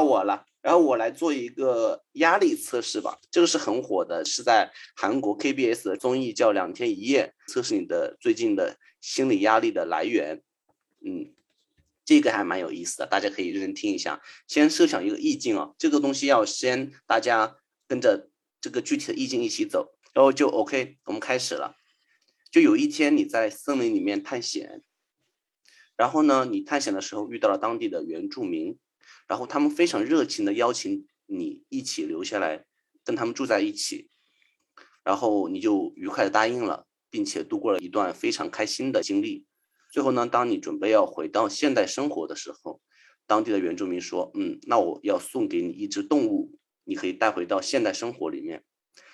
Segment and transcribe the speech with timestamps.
[0.00, 3.18] 到我了，然后我来做一个压力测试吧。
[3.30, 10.40] 这个是很火的，是在韩国 KBS 的综艺叫《两天一夜》，测试你的最近的心理压力的来源。
[11.04, 11.34] 嗯，
[12.06, 14.22] 这个还蛮有意思的，大家可以认真听一下。
[14.48, 18.30] 先设想一个意境啊，这个东西要先大家跟着
[18.62, 21.76] 这个具体的意境一起走，然后就 OK，我们开始了。
[22.50, 24.82] 就有一天你在森林里面探险，
[25.94, 28.78] 然后呢，你探险的时候遇到了当地的原住民。
[29.28, 32.64] 然后他们非常热情的邀请你一起留下来，
[33.04, 34.10] 跟他们住在一起，
[35.04, 39.46] 然后你就愉快的答应了，并且度过了一段非常开心的经历。
[39.92, 42.80] 最后呢，当你准备要回到现代生活的时候，
[43.26, 48.64] 当地的原住民说：“嗯，那我要送给你一只动物，你可以带回到现代生活里面。”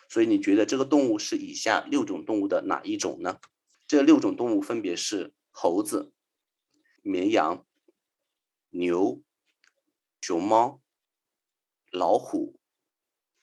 [0.09, 3.39] 所以你觉得这个动物是以下六种动物的哪一种呢？
[3.89, 6.13] 这六种动物分别是猴子、
[7.03, 7.67] 绵羊、
[8.71, 9.23] 牛。
[10.27, 10.81] 熊猫、
[11.93, 12.59] 老虎、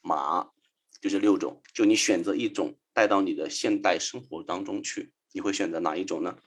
[0.01, 0.51] 马，
[0.99, 6.37] 就这六种，就你选择一种带到你的现代生活当中去，你会选择哪一种呢？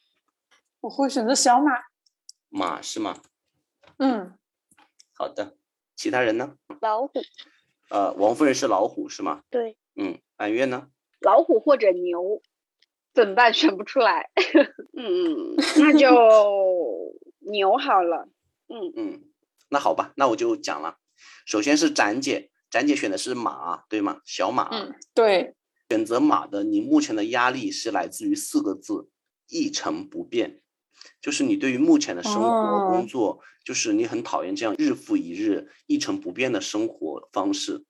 [0.82, 1.72] 我会选择小马。
[2.50, 3.22] 马是吗？
[3.96, 4.36] 嗯。
[5.14, 5.56] 好的，
[5.96, 6.58] 其他人呢？
[6.82, 7.12] 老虎。
[7.88, 9.42] 呃，王夫人是老虎是吗？
[9.48, 9.78] 对。
[9.94, 10.90] 嗯，满月呢？
[11.20, 12.42] 老虎或者牛，
[13.14, 13.54] 怎么办？
[13.54, 14.28] 选不出来。
[14.92, 16.10] 嗯，那就
[17.38, 18.28] 牛好了。
[18.68, 19.22] 嗯嗯。
[19.68, 20.96] 那好吧，那我就讲了。
[21.44, 24.20] 首先是展姐，展姐选的是马，对吗？
[24.24, 24.68] 小马。
[24.70, 25.54] 嗯，对。
[25.88, 29.08] 选择马的，你目前的压力是来自于四个字：
[29.48, 30.60] 一成不变。
[31.20, 37.84] 就是你对于目前的生活、工作，就是你很讨厌这样日复一日、一成不变的生活方式。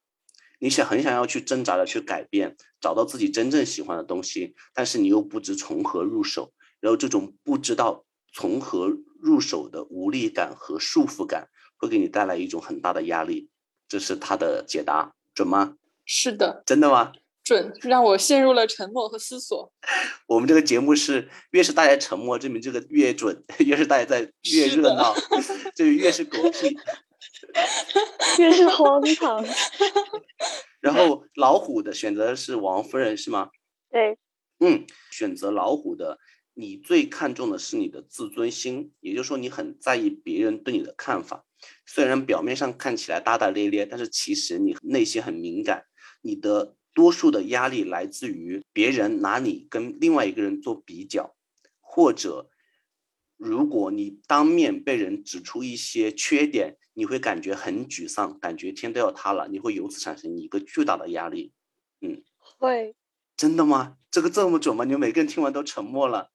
[0.58, 6.52] 你想很想要去挣扎的去改变，找到自己真正喜欢的东西，但是你又不知从何入手。
[6.80, 8.04] 然后这种不知道
[8.34, 8.88] 从何
[9.18, 11.48] 入手的无力感和束缚感。
[11.76, 13.48] 会给你带来一种很大的压力，
[13.88, 15.76] 这是他的解答，准吗？
[16.04, 17.12] 是的，真的吗？
[17.42, 19.72] 准，让我陷入了沉默和思索。
[20.26, 23.34] 我们这个节目是越是大家沉默，证明这个越准；
[23.64, 25.14] 越是大家在越热闹，
[25.76, 26.76] 就越是狗屁，
[28.38, 29.44] 越是荒唐。
[30.80, 33.50] 然后老虎的选择是王夫人，是吗？
[33.90, 34.18] 对，
[34.58, 36.18] 嗯，选择老虎的。
[36.58, 41.44] 你最看重的是你的自尊心，也就是说，你很在意别人对你的看法。
[41.86, 45.84] 虽然表面上看起来大大咧咧，但是其实你内心很敏感。
[46.22, 51.36] 你的多数的压力来自于别人拿你跟另外一个人做比较，
[51.80, 52.50] 或者
[53.36, 61.52] 如果你当面被人指出一些缺点，你会感觉很沮丧，感觉天都要塌了，你会由此产生一个巨大的压力。
[62.00, 62.96] 嗯，会，
[63.36, 63.98] 真的吗？
[64.10, 64.84] 这个这么准吗？
[64.84, 66.32] 你们每个人听完都沉默了。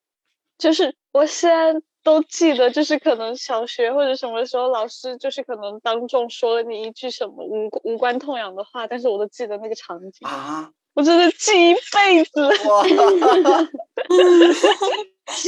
[0.58, 12.48] 就是我现在都记得，就是可能小学或者什么时候，老师就是可能当众说了你一句什么无无关痛痒的话，但是我都记得那个场景啊，我真的记一辈子。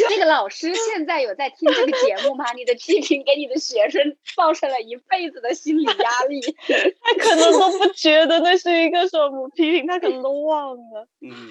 [0.08, 2.52] 那个老师现在有在听这个节目吗？
[2.54, 6.40] 你的批评给你的学生造成了一辈子的心理压力，
[7.02, 11.08] 他可能都不觉得那是一个什么批评，他可能都忘了。
[11.20, 11.50] 嗯，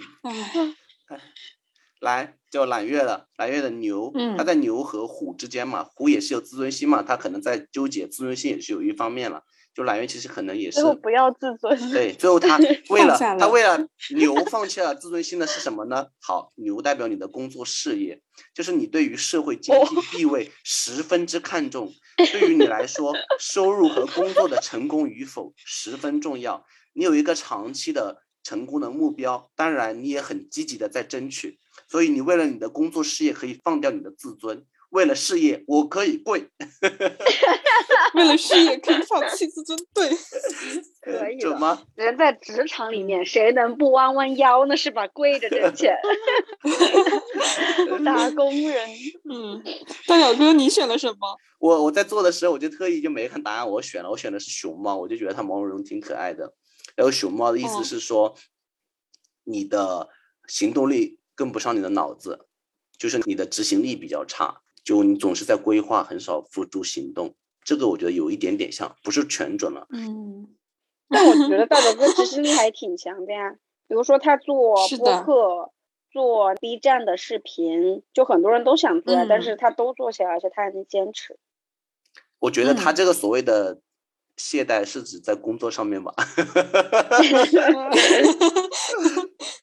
[2.00, 2.34] 来。
[2.54, 9.42] 叫揽月的揽月的牛，他在牛和虎之间嘛，虎也是有自尊心嘛，他可能在纠结自尊心也是有一方面了。
[9.74, 11.90] 就揽月其实可能也是，不要自尊。
[11.90, 12.60] 对，最后他
[12.94, 16.06] 为了他为了牛放弃了自尊心的是什么呢？
[16.22, 18.22] 好，牛代表你的工作事业，
[18.54, 26.64] 就是你对于社会经济地位十分之看重，对于你来说， 收入和工作的成功与否十分重要。
[26.94, 31.58] 你有一个长期的成功的目标，当然你也很积极的在争取。
[31.88, 36.48] 所以你为了你的工作事业可以放掉你的自尊，为了事业我可以跪，
[38.14, 40.10] 为了事业可以放弃自尊，对，
[41.02, 41.82] 可以的吗？
[41.96, 44.78] 人在职场里面，谁能不弯弯腰呢？
[44.78, 45.08] 是吧？
[45.08, 45.96] 跪着挣钱，
[48.06, 48.90] 打工人。
[49.30, 49.64] 嗯，
[50.08, 51.38] 大表哥，你选了什么？
[51.60, 56.54] 我我在做的时候，我就特意就没看答案，我选了，我选的是熊猫，我就觉得它毛茸茸挺可爱的。
[56.96, 58.36] 然后熊猫的意思是说，
[59.44, 60.10] 你的
[60.48, 61.20] 行动力。
[61.36, 62.46] 跟不上你的脑子，
[62.96, 67.34] 就是你的执行力比较差，就你总是在规划，很少付诸行动。
[67.64, 69.88] 这个我觉得有一点点像，不是全准了。
[69.90, 70.56] 嗯，
[71.10, 73.54] 但我觉得大 表哥执行力还挺强的呀。
[73.88, 75.72] 比如说他做播客、
[76.12, 81.40] 做 B 站的视频，就很多人都想做，但是他都做起来，而且他还能坚持。
[82.38, 83.82] 我觉得他这个所谓的
[84.38, 86.14] 懈怠是指在工作上面吧。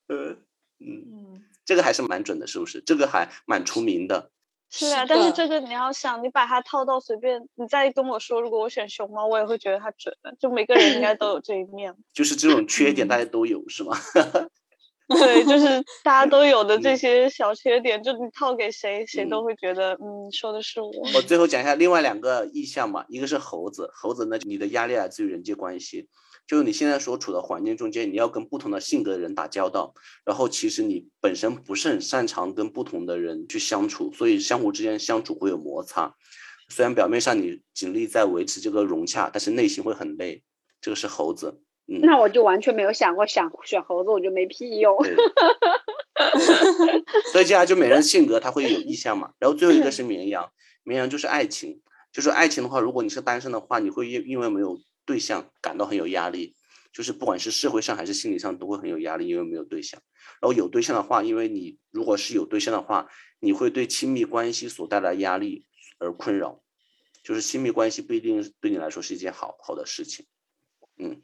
[0.09, 0.37] 嗯
[0.81, 1.43] 嗯。
[1.65, 2.81] 这个还是蛮准的，是不是？
[2.81, 4.33] 这个还蛮出名的。
[4.71, 10.35] 是啊，但是这个你要想，你把它套到随便，你再跟我说，如果我选熊猫，我也会觉得它准的。
[10.41, 11.95] 就每个人应该都有这一面。
[12.13, 13.97] 就是这种缺点，大家都有，是吗？
[15.11, 15.67] 对，就是
[16.03, 20.91] 大家都有的这些小缺点，就你套给谁，谁都会觉得，嗯，说的是我。
[21.15, 26.09] 我最后讲一下另外两个意象吧，一个是猴子，猴子呢，你的压力来自于人际关系。
[26.47, 36.15] 就是你现在所处的环境中间，你要跟不同的性格的人打交道，然后其实你本身不是很擅长跟不同的人去相处，所以相互之间相处会有摩擦。
[36.69, 40.43] 虽然表面上你尽力在维持这个融洽，但是内心会很累。
[40.81, 42.01] 这个是猴子，嗯。
[42.03, 44.97] 那我就完全没有想过想选猴子，我就没屁用。
[47.33, 51.81] 所以接下来就每人性格他会有意向嘛，然后最后一个是绵羊，绵羊就是爱情，
[52.13, 54.81] 就是爱情的话，如果你是单身的话，你会因因为没有。
[55.07, 56.55] 对象感到很有压力，
[56.93, 60.01] 就是不管是社会上还是心理上都会很有压力，因为没有对象。
[60.41, 63.09] 然后有对象的话，因为你如果是有对象的话，
[63.41, 65.67] 你会对亲密关系所带来压力
[65.99, 66.63] 而困扰，
[67.25, 70.27] 就是亲密关系不一定对你来说是一件好好的事情。
[70.97, 71.23] 嗯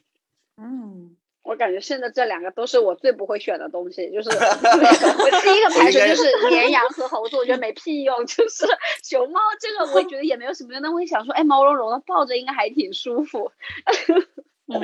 [0.58, 8.16] 嗯，我感觉现在这两个都是我最不会选的东西，就是 我第一个排除就是绵羊和猴子，我觉得没屁用。
[8.26, 8.66] 就是
[9.04, 13.52] 熊猫这个，我觉得也没有什么用，但我想说，哎，毛茸茸的抱着应该还挺舒服。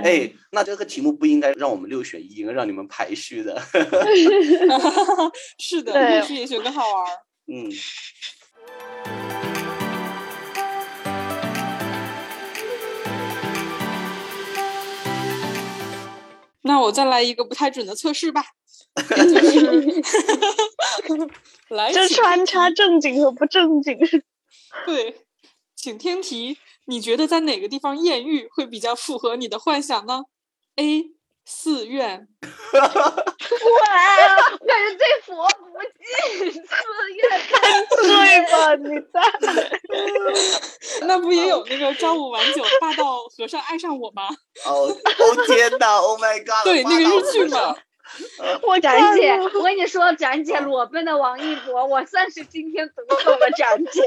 [0.04, 3.60] 哎，那这个题目不应该让我们六选一，应该让你们排序的。
[5.58, 7.06] 是的，排序也许更好玩。
[7.48, 7.69] 嗯。
[16.62, 18.44] 那我再来一个不太准的测试吧。
[21.69, 23.99] 来，这穿插正经和不正经。
[24.87, 25.25] 对，
[25.75, 26.59] 请听题。
[26.87, 30.25] 你觉得在哪个地方艳遇会比较符合你的幻想呢
[30.76, 31.05] ？A.
[31.44, 32.29] 寺院。
[32.73, 32.81] 哇，
[34.50, 36.67] 我感觉这佛不进寺
[37.15, 37.53] 院，太
[37.87, 38.00] 醉
[38.50, 38.75] 吧？
[38.77, 39.17] 你在？
[41.06, 44.29] 那不也有那个朝五晚九霸道和尚爱上我吗？
[44.67, 46.65] 哦哦天哪！Oh my god！
[46.65, 47.77] 对，那个日剧嘛。
[48.62, 54.03] 我展姐，我跟你说，展姐裸奔的王一博，我算是今天读懂了展姐。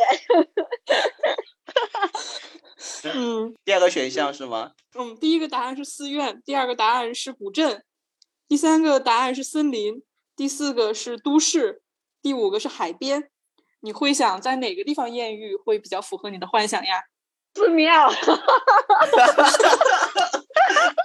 [3.13, 4.71] 嗯，第二个选项是吗？
[4.97, 7.83] 嗯，第一个答案是寺院，第二个答案是古镇，
[8.47, 10.03] 第三个答案是森林，
[10.35, 11.81] 第四个是都市，
[12.21, 13.29] 第五个是海边。
[13.81, 17.03] 你会想在哪个地方艳遇会比较符合你的幻想呀？
[17.53, 18.11] 寺庙。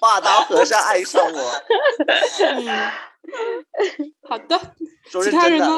[0.01, 1.63] 霸道和尚爱上我。
[2.41, 4.59] 嗯，好的。
[5.23, 5.77] 其他人呢？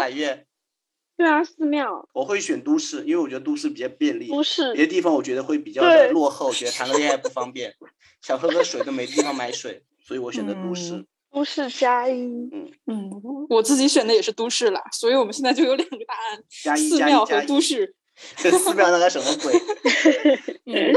[1.22, 2.04] 对啊，寺庙。
[2.12, 4.28] 我会选都市，因为我觉得都市比较便利。
[4.28, 4.74] 都市。
[4.74, 7.72] 别的地方我觉得会比较的落后，觉得谈个恋爱不方便，
[8.20, 11.06] 想喝个水都没地方买水，所以我选择都市。
[11.30, 12.22] 都市加一。
[12.22, 13.10] 嗯嗯，
[13.48, 17.94] 我自己选的也是都市啦，所以我们现在就有两个答案：加一寺庙和都市。
[18.36, 19.54] 这寺庙那个什么鬼？
[20.66, 20.92] 嗯。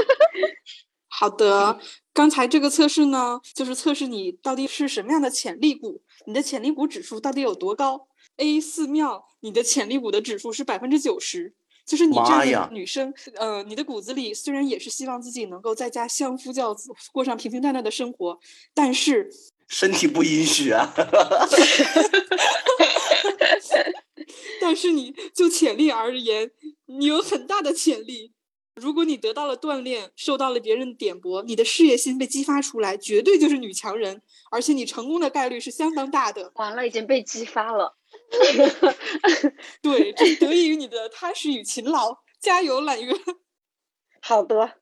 [1.07, 1.80] 好的，
[2.12, 11.53] 刚才这个测试呢，就是测试你到底是什么样的潜力股，你的潜力股指数到底有多高？A 寺庙，你的潜力股的指数是百分之九十，
[11.86, 18.39] 就是你这样的女生，呃，你的骨子里虽然也是希望自己能够在家相夫教子，过上平平淡淡的生活，
[18.74, 19.30] 但是
[19.68, 20.92] 身体不允许啊。
[24.59, 26.49] 但是你就潜力而言，
[26.87, 28.31] 你有很大的潜力。
[28.73, 36.52] 如果你得到了锻炼，受到了别人的点拨，你的事业心被激发出来，绝对就是女强人，而且你成功的概率是相当大的。
[36.56, 37.95] 完了，已经被激发了。
[39.81, 43.13] 对，这得益于你的踏实与勤劳，加油，揽月。
[44.21, 44.77] 好的，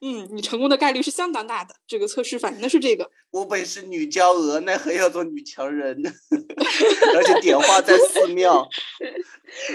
[0.00, 1.74] 嗯，你成功的概率是相当大的。
[1.86, 3.10] 这个测试反映的是这个。
[3.30, 6.02] 我本是女娇娥，奈何要做女强人？
[7.14, 8.68] 而且点化在寺庙。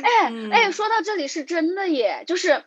[0.03, 2.63] 哎哎，说到这里是真的耶，就是。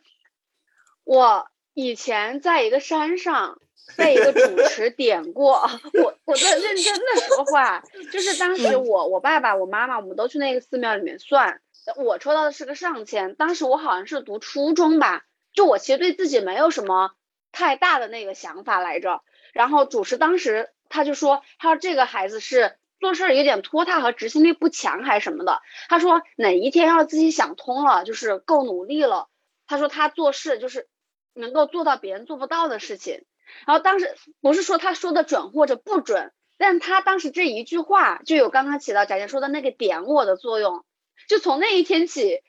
[1.02, 3.58] 我以前在一个山上
[3.96, 5.68] 被一个主持点过，
[6.02, 7.82] 我我在认真的说话，
[8.12, 11.60] 就是当时我我爸爸我妈妈我们都去那个寺庙里面算，
[11.96, 17.12] 我抽到的是个上签，当时我好像是读初中吧，就我其实对自己没有什么
[17.52, 19.22] 太大的那个想法来着，
[19.52, 29.28] 然后主持当时他就说，他说这个孩子是做事有点拖沓和执行力不强还是什么的，他说哪一天要自己想通了，就是够努力了，
[29.66, 30.88] 他说他做事就是。
[31.32, 33.24] 能够做到别人做不到的事情，
[33.66, 40.84] 然后当时不是说他说的准或者不准，但他当时这一句话就有刚刚起到贾姐说的那个点我的作用，
[41.28, 42.42] 就从那一天起，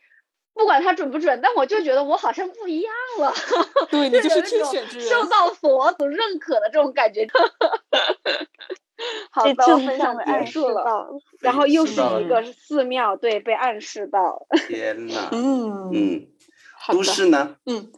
[0.54, 3.34] 不管他准不准，但我就觉得我好像不一样了，
[3.90, 7.28] 对 你就是天选之人，受到佛祖认可的这种感觉。
[9.32, 11.10] 好的，就分享结束了。
[11.40, 14.46] 然后又是一个寺庙，对，被暗示到。
[14.68, 16.28] 天呐，嗯嗯，
[16.90, 17.56] 都市呢？
[17.66, 17.92] 嗯，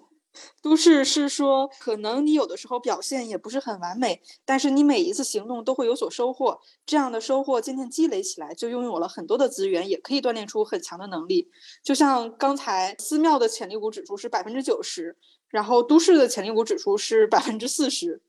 [0.61, 6.59] 都市是说，可能你有的时候表现也不是很完美，但是你每一次行动都会有所收获。
[6.85, 11.49] 这样的收获渐渐积累起来，就拥有了很多的资源，也可以锻炼出很强的能力。
[11.83, 15.15] 就像刚才寺庙的潜力股指数是百分之九十，
[15.49, 18.21] 然后都市的潜力股指数是百分之四十，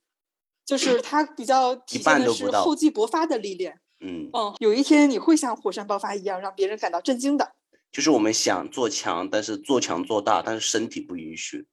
[0.64, 3.80] 就是它比较体现的是厚积薄发的历练。
[4.00, 7.52] 嗯，嗯，有一天你会像火山爆发一样，让别人感到震惊的。
[7.90, 11.66] 就是我们想做强，但是做强做大，但是身体不允许。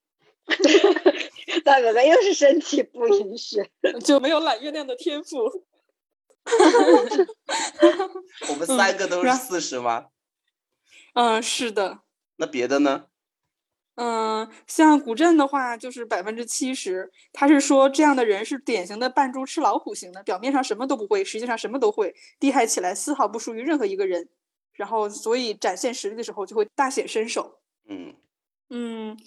[1.66, 3.58] 大哥哥又是身体不允许。
[4.04, 5.66] 就没有揽月亮的天赋。
[8.50, 10.08] 我们三个都是四十吗？
[11.14, 12.00] 嗯，是的。
[12.38, 13.06] 那别的呢？
[13.96, 17.12] 嗯，像古镇的话，就是百分之七十。
[17.34, 24.30] 他是说这样的人是典型的扮猪吃老虎型的，表面上什么都不会，实际上什么都会，厉害起来丝毫不输于任何一个人。
[24.74, 27.60] 然后，所以展现实力的时候就会大显身手。
[27.88, 28.16] 嗯，
[28.70, 29.18] 嗯，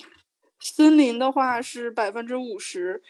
[0.64, 3.02] 森林的话是百分之五十，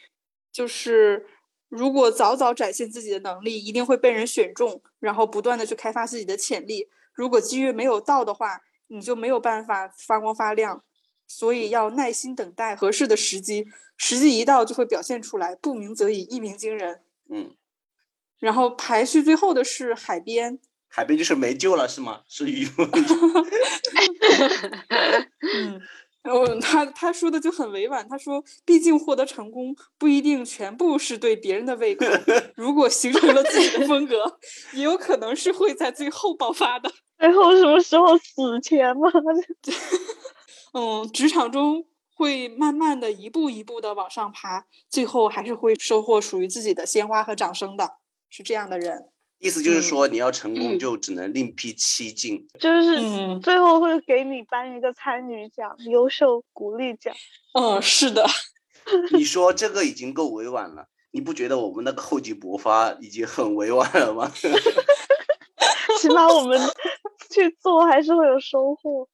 [0.50, 1.24] 就是
[1.68, 6.88] 如果早早展现自己的能力，一定会被人选中，然后不断的去开发自己的潜力。
[7.12, 10.82] 如果机遇没有到的话，你就没有办法发光发亮。
[11.28, 15.54] 所以要耐心等待合适的时机，时机一到就会表现出来。
[15.54, 17.02] 不鸣则已，一鸣惊人。
[17.30, 17.54] 嗯，
[18.40, 20.58] 然后排序最后的是海边，
[20.88, 22.22] 海边就是没救了是吗？
[22.26, 22.82] 是渔夫。
[26.24, 32.04] 嗯，哦，他他说的就很委婉，他说，毕竟获得成功不一定全部是对别人的胃口，
[32.56, 34.38] 如果形成了自己的风格，
[34.72, 36.90] 也有可能是会在最后爆发的。
[37.18, 39.08] 最后什么时候死前吗？
[40.72, 41.84] 嗯，职场中
[42.16, 47.98] 会慢慢的一步一步的往上爬，最后还是会收获属于自己的鲜花和掌声的，
[48.30, 49.10] 是这样的人。
[49.38, 52.46] 意思就是嗯说，你要成功嗯就只能另辟蹊径。
[52.58, 57.14] 就是嗯最后会给你颁一个参与奖、优秀鼓励奖。
[57.52, 58.24] 嗯，是的，
[59.12, 64.30] 你说这个已经够委婉了，你不觉得我们那个厚积薄发已经很委婉了吗？
[66.00, 66.58] 起码我们
[67.30, 69.08] 去做还是会有收获。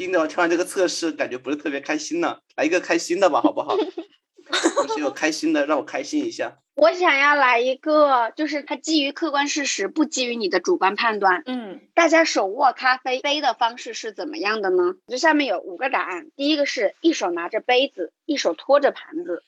[0.00, 2.38] 听到听完这个测试，感觉不是特别开心呢。
[2.56, 3.76] 来一个开心的吧， 好不好？
[3.76, 6.56] 不是有开心的，让我开心一下。
[6.74, 11.42] 我想要来一个，就是它基于客观事实，不基于你的主观判断。
[11.44, 14.94] 嗯大家手握咖啡杯的方式是怎么样的呢？
[15.06, 16.30] 这下面有五个答案。
[16.34, 19.42] 第一个是一手拿着杯子，一手托着盘子，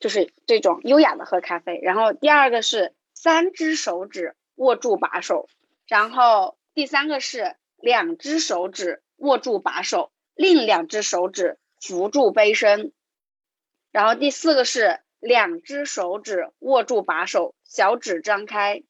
[0.00, 1.78] 就是这种优雅的喝咖啡。
[1.80, 5.48] 然后第二个是三只手指握住把手，
[5.86, 12.92] 然后第三个是两只手指握住把手，另两只手指扶住杯身，
[13.90, 18.82] 然后第四个是两只手指握住把手，小指张开，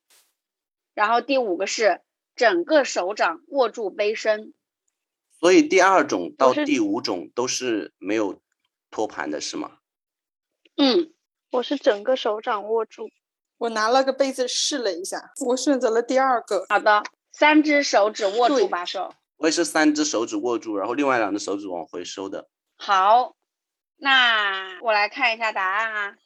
[0.93, 2.00] 然后第五个是
[2.35, 4.53] 整个手掌握住杯身。
[5.38, 8.41] 所以第二种到第五种都是没有
[8.91, 9.79] 托盘的，是吗？
[10.76, 11.14] 嗯，
[11.53, 13.09] 我是整个手掌握住，
[13.59, 16.67] 我拿了个杯子试了一下，我选择了第二个。
[16.69, 19.14] 好的，三只手指握住把手。
[19.37, 22.49] 我也是三只手指握住，然后另外两只手指往回收的。
[22.76, 23.37] 好，
[23.97, 26.17] 那我来看一下答案啊。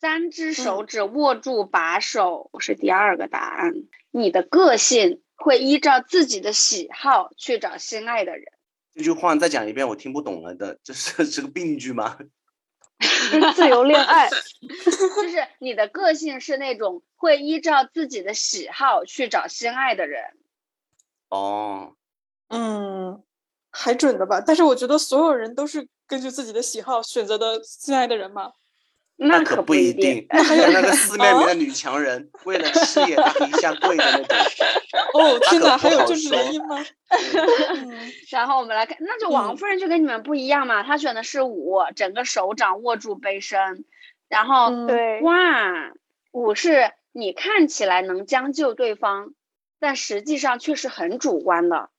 [0.00, 3.72] 三只手指握住把手是第二个答案。
[4.10, 8.44] 你的个性会依照自己的喜好去找心爱的人。
[8.94, 12.18] 这句话再讲一遍，我听不懂了的，这是 是个病句吗？
[13.54, 14.28] 自由恋爱。
[14.28, 20.22] 就是你的个性是那种会依照自己的喜好去找心爱的人。
[21.28, 21.94] 哦，
[22.52, 23.22] 嗯，
[23.70, 24.40] 还准的吧？
[24.46, 28.52] 但是我觉得所有人都是根据自己的喜好选择的心爱的人嘛。
[29.44, 30.26] 可不一不定。
[30.30, 34.36] 还 有那个四面里的女强人， 为了事业她可以下跪的那种。
[35.14, 36.84] 哦，天哪，那可不好还有政治说原因吗？
[38.30, 43.84] 然后我们来看，那就王夫人就跟你们不一样嘛，她选的是五，整个手掌握住杯身，
[44.28, 45.92] 然后、嗯对，哇，
[46.32, 49.34] 五是你看起来能将就对方，
[49.78, 51.90] 但实际上却是很主观的，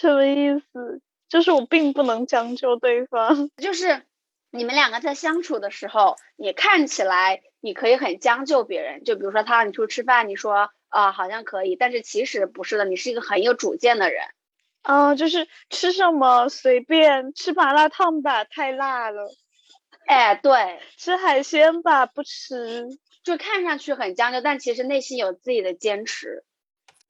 [0.00, 1.02] 什么意思？
[1.28, 3.50] 就是我并不能将就对方。
[3.58, 4.02] 就是
[4.50, 14.22] 你们两个在相处的时候，你看起来你可以很将就别人，就比如说他让你出去吃饭，你说啊、好像可以，但是其实不是的，你是一个很有主见的人。
[14.82, 19.26] 啊、就是吃什么随便，吃麻辣烫吧，太辣了；
[20.06, 22.86] 哎，对，吃海鲜吧，不吃。
[23.22, 26.42] 就看上去很将就，但其实内心有自己的坚持。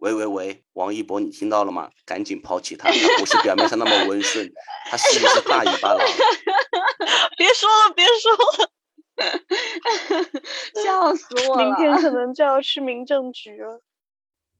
[0.00, 1.90] 喂喂喂，王一博，你听到了吗？
[2.07, 4.50] 赶紧抛弃他，他不是表面上那么温顺，
[4.87, 6.00] 他是一只大尾巴狼。
[7.37, 8.71] 别说了，别说了。
[10.83, 11.64] 笑死我了！
[11.64, 13.83] 明天可能就要去民政局了。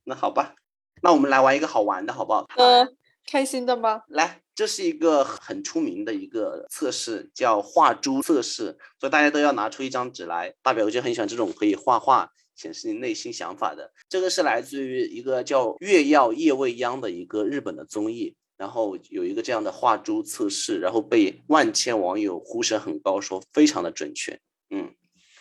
[0.04, 0.54] 那好吧，
[1.02, 2.47] 那我们来玩一个好玩的，好不好？
[2.56, 2.94] 嗯，
[3.26, 4.02] 开心的吗？
[4.09, 10.54] 来，这是一个很出名的一个测试，叫画猪测试，所以大家都要拿出一张纸来。
[10.62, 12.30] 大表哥就很喜欢这种可以画画
[12.61, 13.90] 显示你内心想法的。
[14.11, 18.35] 这个是来自于一个叫《月曜夜未央》的一个日本的综艺。
[18.59, 24.38] 然后有一个这样的画猪测试，然后被万千网友呼声很高，说非常的准确。
[24.69, 24.90] 嗯，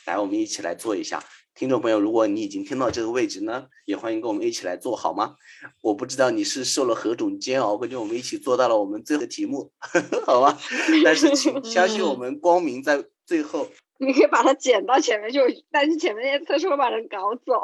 [0.06, 1.22] 来，我们一起来做一下。
[1.54, 5.36] 听众朋友，如果你已经听到这个位置呢，也欢迎跟我们一起来做好吗？
[5.82, 9.70] 我不知道你是受了何种煎熬，跟着我们一起做到了我们最后的题目，
[10.26, 10.58] 好吧？
[11.04, 13.68] 但是请相信我们，光明在最后。
[14.00, 15.40] 你可以把它剪到前面去，
[15.72, 17.62] 但是前面那些测试会把人搞走。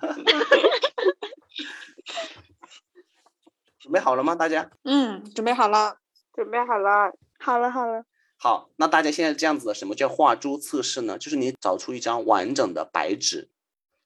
[3.78, 4.70] 准备好了吗，大家？
[4.84, 5.98] 嗯，准备好了，
[6.34, 8.04] 准备好了，好了，好了。
[8.36, 11.16] 好，那大家现在这样子的，什么叫画猪测试呢？
[11.16, 13.50] 就是你找出一张完整的白纸，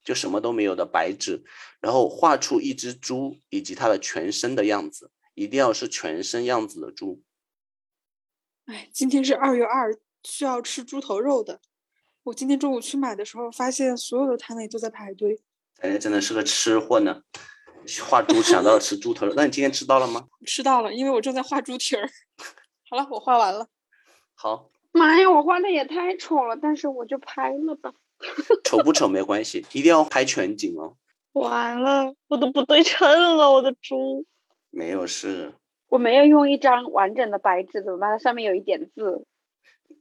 [0.03, 1.43] 就什么都没有的白纸，
[1.79, 7.23] 然后画出一只猪以及它的全身的样子，一定要是全身样子的猪。
[8.65, 11.59] 哎，今天是二月二，需要吃猪头肉的。
[12.23, 15.41] 我今天中午去买的时候，发现所有的摊位都在排队。
[15.79, 17.21] 哎，真的是个吃货呢。
[18.09, 20.27] 画猪想到了吃猪头肉，那你今天吃到了吗？
[20.45, 22.09] 吃到了，因为我正在画猪蹄儿。
[22.89, 23.67] 好了，我画完了。
[24.33, 24.69] 好。
[24.91, 27.93] 妈呀，我画的也太丑了，但是我就拍了吧。
[28.65, 30.97] 丑不丑没关系，一定要拍全景哦。
[31.33, 33.07] 完了，我都不对称
[33.37, 34.25] 了，我的猪。
[34.71, 35.53] 没有事。
[35.87, 38.09] 我没有用一张完整的白纸，怎么办？
[38.09, 39.25] 它上面有一点字。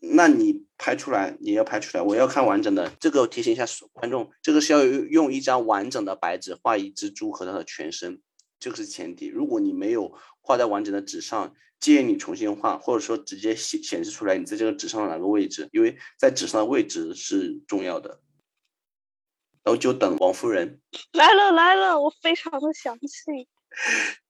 [0.01, 2.93] 那你拍出来，你要拍出来，我要看完整的。
[3.01, 8.21] 这个提醒一下观众，这个是要用一张完整的白纸画一只猪和它的全身，
[8.59, 9.27] 这个是前提。
[9.27, 18.21] 如果你没有画在完整的纸上，建议你重新画，或者说直接显显示出来你在这个纸上的哪个位置，因为在纸上的位置是重要的。
[19.63, 20.81] 然后就等王夫人
[21.13, 23.49] 来了来了，我非常的详细。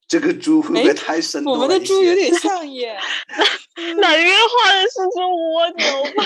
[0.09, 1.59] 这个猪会不会太生动了？
[1.61, 2.97] 我们的猪有点像 耶。
[3.99, 6.25] 哪月画的是只蜗牛吧？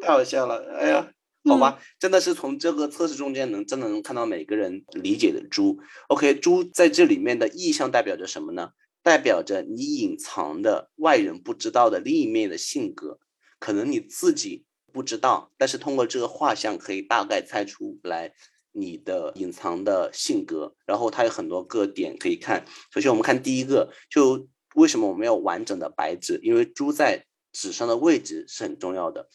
[0.00, 0.64] 太好笑了！
[0.78, 1.10] 哎呀，
[1.44, 5.78] 好吧，真的是从这个测试中间能真的能看到每个人理解的猪。
[6.08, 8.70] OK，猪在这里面的意象代表着什么呢？
[9.02, 13.18] 代表着你隐藏的外人不知道的另一面的性格，
[13.58, 18.32] 可能你自己不知道，但是通过这个画像可以大概猜出来。
[18.78, 22.64] 你的隐藏的性格，然后它有很多个点可以看。
[22.92, 26.38] 首先，我们看第一个，就为什么我们要完整的白纸？
[26.42, 29.28] 因为猪在纸上的位置是很重要的。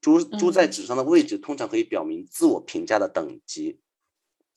[0.00, 3.80] 猪猪在纸上的位置通常可以表明自我评价的等级。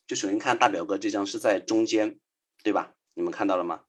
[0.08, 2.17] 就首先看大表哥这张是在中间，
[2.63, 2.93] 对吧？
[3.15, 3.82] 你们看到了吗？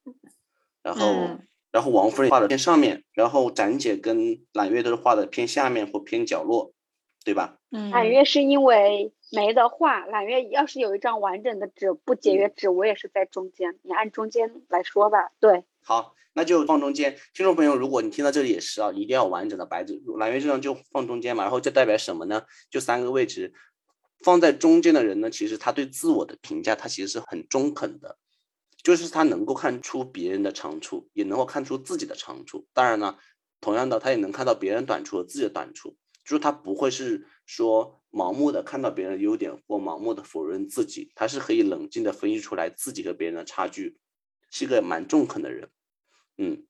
[0.82, 1.38] 然后，
[1.70, 6.72] 然后王夫人画的偏上面，然后展姐跟揽月都是画的偏下面或偏角落，
[7.24, 7.58] 对吧？
[7.70, 9.12] 嗯，揽月是因为。
[9.32, 13.78] 没的话，揽月要是有一张完整的纸，不节约纸，我也是在中间。
[13.82, 15.30] 你按中间来说吧。
[15.38, 17.16] 对，好，那就放中间。
[17.32, 20.02] 听众朋友，如果你听到这里也是啊，一定要完整的白纸。
[20.18, 22.42] 揽月这张就放中间嘛，然后这代表什么呢？
[22.70, 23.54] 就三个位置，
[24.24, 28.18] 放在中间的人呢，其实他对自我的评价，他其实是很中肯的，
[28.82, 32.66] 就是他能够看出别人的长处，也能够看出自己的长处。
[32.72, 33.16] 当然呢，
[33.60, 37.99] 同样的，他也能看到别人短处和自己的短处，就是他不会是说。
[38.12, 43.98] 盲目的看到别人的优点或盲目的否认自己，他是可以冷静的分析出来自己和别人的差距，
[44.50, 45.70] 是个蛮中肯的人，
[46.36, 46.66] 嗯，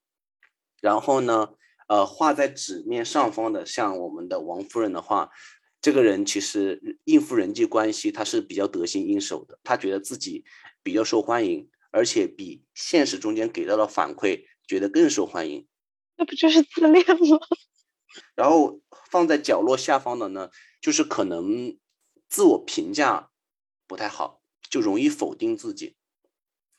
[0.81, 1.55] 然后呢，
[1.88, 5.31] 呃，画在纸面上方的，像我们的王夫人的话，
[5.81, 10.44] 这个人其实应付人际关系他是比较得心应手的，他觉得自己
[10.83, 15.66] 比较受欢迎，而且比现实中间给到的反馈觉得更受欢迎，
[16.16, 17.38] 那不就是自恋吗？
[18.35, 20.51] 然后放在角落下方的呢？
[20.81, 21.79] 就是可能
[22.29, 23.31] 自我评价
[23.87, 25.96] 不太好，就容易否定自己。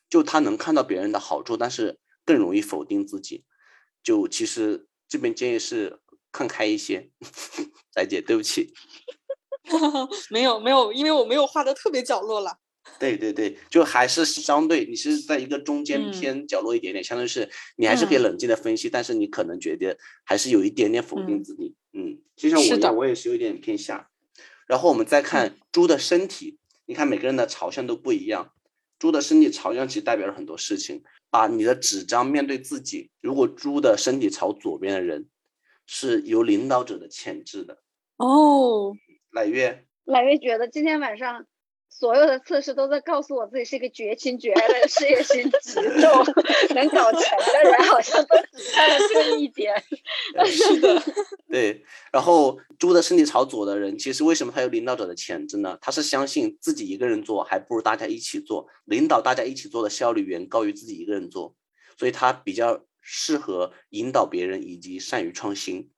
[0.10, 3.46] 就他能看到别人的好处，但是更容易否定自己。
[4.04, 7.12] 就其实这边建议是看开一些，
[7.96, 8.74] 翟姐，对不起。
[10.32, 12.58] 没有没有，因为我没有画的特别角落了。
[13.00, 21.76] 对对对，就还是相对你是在一个中间偏角落一点点，相当于是你还是可以冷静的分析，但是你可能觉得还是有一点点否定自己。
[21.94, 24.10] 嗯，就像我一样，我也是有点偏下。
[24.68, 28.54] 然后我们再看猪的身体，你看每个人的朝向都不一样。
[28.98, 31.04] 猪的身体朝向其实代表了很多事情。
[31.30, 35.30] 把你的纸张面对自己，如果猪的身体朝左边的人，
[35.88, 37.82] 是有领导者的潜质的。
[38.18, 38.94] 哦，
[39.32, 41.46] 揽月，揽月觉得今天晚上
[41.92, 46.26] 所有的测试都在告诉我自己是一个绝情绝爱的事业心极重、
[46.74, 49.76] 能搞钱的人，好像都只差了这一点。
[50.48, 51.04] 是的，
[51.48, 51.84] 对。
[52.12, 55.78] 然后猪的身体朝左的人，其实为什么他有领导者的潜质呢？
[55.80, 61.56] 他是相信自己一个人做还不如大家一起做，领导大家一起做的效率远高于自己一个人做，
[62.00, 65.92] 所以他比较适合引导别人以及善于创新。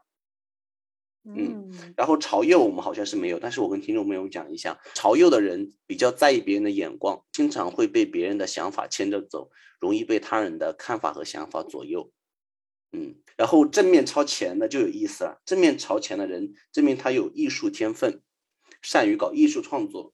[1.25, 12.11] 嗯，然后朝右我们好像是没有，但是我跟听众朋友讲一下，朝右的人比较在意别人的眼光，经常会被别人的想法牵着走，容易被他人的看法和想法左右。
[12.91, 18.21] 嗯，然后正面朝前的就有意思了，正面朝前的人证明他有艺术天分，
[18.81, 20.13] 善于搞艺术创作。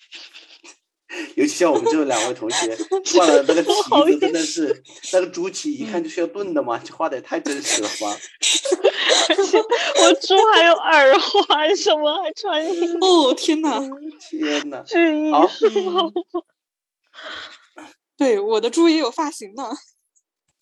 [1.36, 2.76] 尤其像我们这两位同学
[3.16, 3.72] 画的那个蹄
[4.12, 4.82] 子，真的是
[5.12, 8.16] 那个猪蹄，一看就是要炖的嘛，这画的也太真实了吧！
[10.02, 12.98] 我猪还有耳环什么，还穿衣服。
[13.04, 13.80] 哦天哪！
[14.20, 14.84] 天哪！
[14.86, 16.10] 是艺术吗？
[18.16, 19.70] 对，我的猪也有发型呢。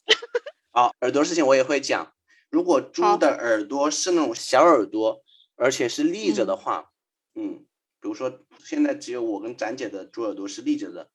[0.73, 2.13] 好，耳朵事情我也会讲。
[2.51, 5.23] 如果猪的耳朵是那种小耳朵，
[5.57, 6.93] 而且是立着的话，
[7.35, 7.65] 嗯。
[7.99, 11.11] 比如说，现在只有我跟展姐的猪耳朵是立着的，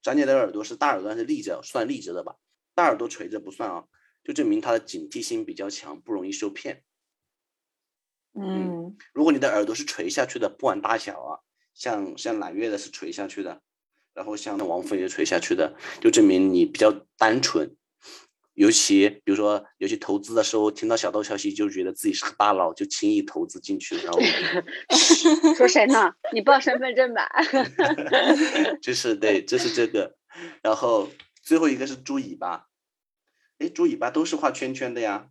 [0.00, 2.36] 展姐的耳朵是大耳朵，是立着，算立着的吧？
[2.74, 3.84] 大耳朵垂着不算啊，
[4.24, 6.82] 就证明他的警惕性比较强，不容易受骗。
[8.34, 11.40] 嗯，如果你的耳朵是垂下去的，不管大小啊，
[11.74, 13.60] 像像揽月的是垂下去的，
[14.14, 17.76] 然后像王菲也垂下去的，就证明你比较单纯。
[18.54, 24.20] 尤其比如说，尤其投资的时候，听到小道消息就觉得自己是个大佬，就轻易投资进去，然后
[25.56, 26.14] 说谁呢？
[26.34, 27.26] 你报身份证吧。
[28.82, 30.16] 就是对，这是这个。
[30.62, 31.08] 然后
[31.42, 32.66] 最后一个是猪尾巴，
[33.58, 35.28] 哎，猪尾巴都是画圈圈的呀，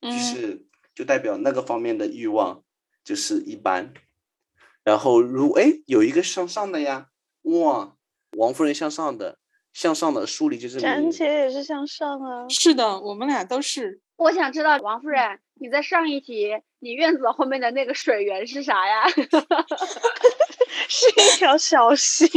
[0.00, 2.62] 就是就代表那个方面的欲望
[3.04, 3.92] 就是一般。
[4.82, 7.08] 然后如哎有一个向上的呀，
[7.42, 7.96] 哇，
[8.36, 9.38] 王夫人向上的。
[9.72, 14.00] 向上的梳理就是展姐也是向上啊，是的，我们俩都是。
[14.14, 19.08] 我想知道王夫人，你在上一题，你院子后面的那个水源是啥呀？
[20.88, 22.28] 是一条小溪，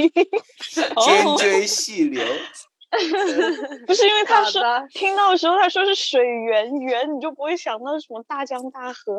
[0.71, 2.25] 涓涓细流。
[3.85, 9.17] 不是因为他说听到的时候他说是水源源，你就不会想到什么大江大河。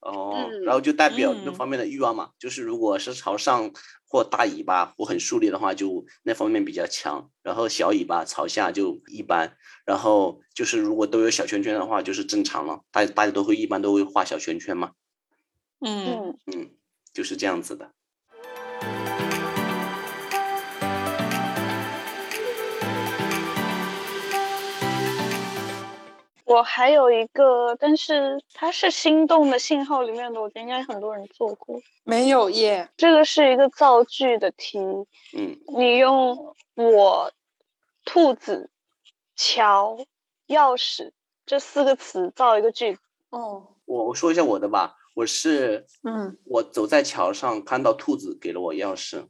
[0.00, 3.70] 哦，然后就代表那方面的欲望嘛，就是如果是朝上
[4.06, 9.56] 或大尾巴或很竖立的话，就那方面比较强；然后小尾巴朝下就一般。
[9.84, 12.80] 然后就是如果都有小圈圈的话，就是正常了。
[12.90, 14.92] 大大家都会一般都会画小圈圈嘛。
[15.80, 16.70] 嗯嗯，
[17.12, 17.92] 就是这样子的。
[26.44, 31.80] 我还有一个，但是它是心动的信号里面的，我觉得应该很多人做过。
[32.04, 34.78] 没有耶，这个是一个造句的题。
[34.78, 37.32] 嗯，你用我、
[38.04, 38.70] 兔子、
[39.34, 39.98] 桥、
[40.48, 41.12] 钥匙
[41.46, 43.00] 这四个词造一个句子。
[43.30, 49.26] 哦，我我说一下我的吧，我是，嗯，我走在桥上看到兔子给了我钥匙，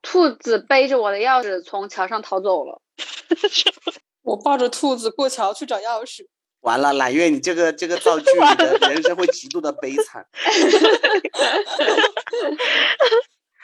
[0.00, 2.80] 兔子背着我的钥匙从桥上逃走了。
[4.22, 6.26] 我抱着兔子过桥去找钥匙，
[6.60, 10.26] 完了，揽月，你这个这个造句，你的 人生会极度的悲惨。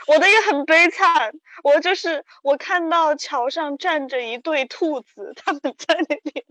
[0.07, 1.33] 我的也很悲惨，
[1.65, 6.45] 我就是我看到桥上站着一对兔子，他们在那边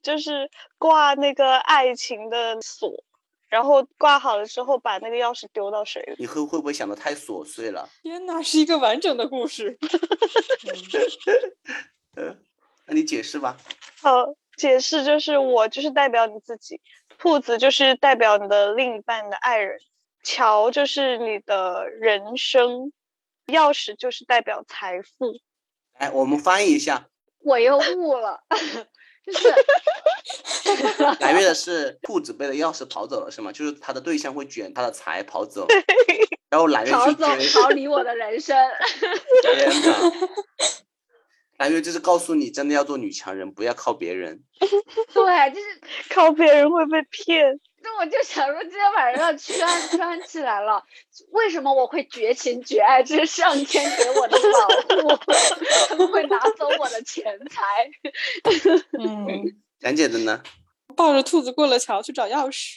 [0.00, 3.02] 就是挂那个爱情的锁，
[3.48, 6.14] 然后挂好了之后把那个钥匙丢到水里。
[6.18, 7.88] 你会会不会想的太琐碎了？
[8.02, 9.76] 天哪，是一个完整的故事。
[12.16, 12.38] 嗯。
[12.86, 13.56] 那你解释吧。
[14.00, 16.80] 好，解释就是我就是代表你自己，
[17.18, 19.78] 兔子就是代表你的另一半的爱人，
[20.22, 22.92] 桥就是你的人生，
[23.46, 25.38] 钥匙就是代表财富。
[25.98, 27.08] 来，我们翻译一下。
[27.40, 28.40] 我又悟了，
[29.24, 29.54] 就是。
[31.20, 33.52] 来月的是兔子背着钥匙跑走了，是吗？
[33.52, 35.66] 就是他的对象会卷他的财跑走，
[36.48, 38.56] 然后来 月逃走，逃离我的人生。
[39.42, 40.00] 天哪！
[41.64, 44.38] 蓝月就是告诉你，真的要做女强人，不要靠别人。
[44.60, 45.80] 对，就是
[46.14, 47.58] 靠别人会被骗。
[47.82, 50.84] 那我就想说，今天晚上要圈圈起来了。
[51.30, 53.02] 为什么我会绝情绝爱？
[53.02, 54.68] 这是上天给我的保
[55.16, 55.32] 护，
[55.88, 57.62] 他们会拿走我的钱财。
[58.98, 59.42] 嗯，
[59.80, 60.42] 讲姐的呢？
[60.94, 62.76] 抱着兔子过了桥去找钥匙。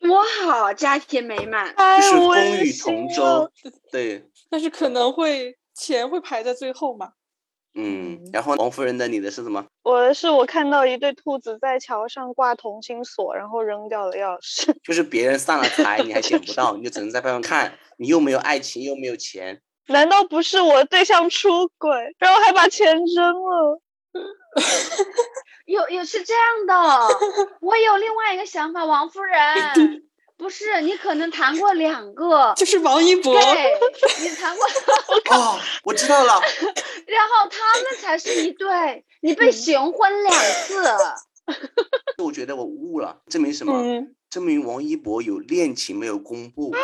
[0.00, 3.50] 多好，家庭美满，就是风雨同舟。
[3.92, 7.10] 对，但是可能会钱会排在最后嘛。
[7.76, 9.66] 嗯，然后王夫人的你的是什么？
[9.82, 14.72] 我的是我看到一对兔子在桥上挂同心锁，然后扔掉了钥匙。
[14.84, 19.60] 就是别人散了财，你还捡不到，你就只能在旁边看，你又没有爱情，又没有钱。
[19.88, 23.80] 难道不是我对象出轨，然后还把钱扔了？
[25.66, 27.08] 有有是这样的，
[27.60, 30.04] 我有另外一个想法，王夫人。
[30.36, 33.32] 不是，你可能谈过两个，就是王一博。
[33.32, 33.78] 对，
[34.20, 34.66] 你谈过。
[35.30, 36.40] 哦，我知道了。
[37.06, 40.82] 然后他们才是一对，你被行婚两次。
[42.18, 43.82] 我觉得我悟了，证明什么？
[44.28, 46.74] 证明王一博有恋情没有公布。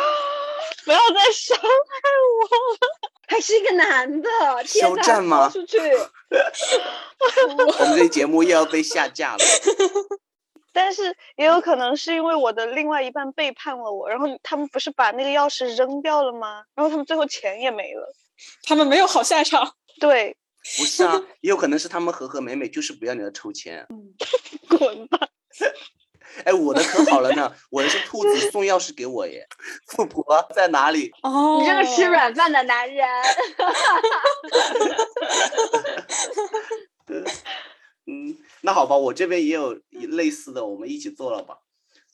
[0.83, 2.79] 不要再伤害我了。
[3.27, 4.29] 还是一个男的，
[4.65, 5.49] 肖战吗？
[5.49, 5.77] 出去。
[7.77, 9.39] 我们这节目又要被下架了。
[10.73, 16.63] 但是也有可能是因为我的另外一半背叛了我，然后他们不是把那个钥匙扔掉了吗？
[16.75, 18.13] 然后他们最后钱也没了，
[18.63, 19.75] 他们没有好下场。
[19.99, 20.35] 对，
[20.77, 23.85] 不是啊，也有可能是他们和和美美就是不要你的臭钱。
[24.69, 25.19] 滚吧！
[26.45, 29.45] 哎，我的可好了呢，我的是兔子送钥匙给我耶。
[29.87, 30.23] 富婆
[30.55, 31.11] 在哪里？
[31.23, 33.05] 哦，你这个吃软饭的男人。
[38.07, 41.57] 嗯，那好吧，我这边也有类似的，我们一起做了吧。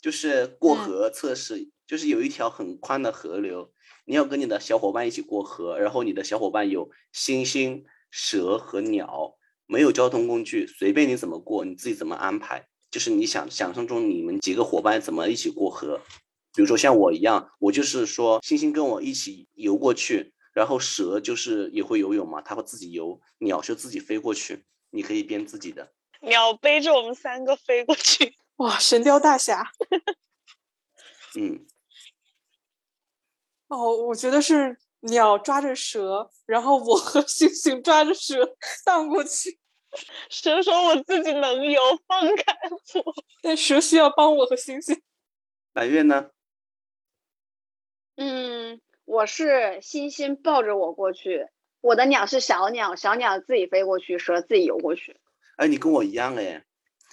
[0.02, 3.74] 就是过河测试，就是有一条很宽的河流，
[4.06, 12.68] 你要跟你的小伙伴一起过河，然后你的小伙伴有猩猩、蛇和鸟，没有交通工具，随便你怎么过，你自己怎么安排。
[12.90, 16.00] 就是你想想象中你们几个伙伴怎么一起过河，
[16.56, 24.64] 比如说像我一样，我就是说猩猩跟我一起游过去，然后蛇就是也会游泳嘛，它会自己游，鸟就自己飞过去。
[24.90, 29.72] 你可以编自己的，鸟背着我们三个飞过去， 哇，神雕大侠。
[31.38, 31.66] 嗯，
[33.68, 39.60] 哦，我觉得是鸟抓着蛇，然后我和星星抓着蛇荡过去。
[40.30, 42.58] 蛇说我自己能游，放开
[42.96, 43.14] 我。
[43.42, 45.02] 但蛇需要帮我和星星。
[45.74, 46.32] 白月呢？
[48.16, 51.48] 嗯，我是星星抱着我过去。
[51.82, 55.20] 我的鸟是小鸟，小鸟自己飞过去，蛇自己游过去。
[55.58, 56.64] 哎，你跟我一样哎，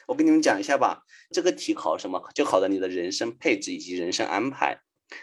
[0.07, 1.02] 我跟你们讲一下吧。
[1.33, 2.22] 这个题考什么？
[2.35, 4.80] 就考的你的人生配置以及人生安排。